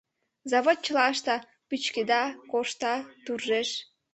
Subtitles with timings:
[0.51, 1.35] Завод чыла ышта:
[1.67, 2.93] пӱчкеда, кошта,
[3.25, 3.69] туржеш.